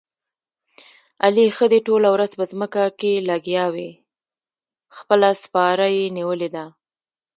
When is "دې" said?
1.71-1.79